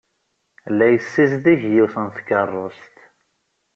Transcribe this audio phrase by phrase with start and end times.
[0.77, 2.95] La yessizdig yiwet n tkeṛṛust.